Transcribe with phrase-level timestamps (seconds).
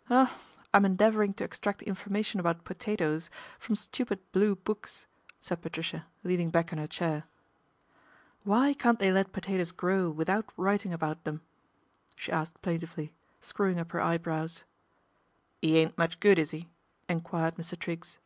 [0.10, 0.34] "Oh!
[0.72, 5.04] I'm endeavouring to extract information .bout potatoes from stupid Blue Books,"
[5.42, 7.24] said ^atricia, leaning back in her chair."
[8.42, 11.42] Why can't hey let potatoes grow without writing about hem?"
[12.16, 14.64] she asked plaintively, screwing up her yebrows.
[15.60, 16.70] 1 'E ain't much good, is 'e?
[16.88, 17.76] '* enquired Mr.
[17.76, 18.16] nggs.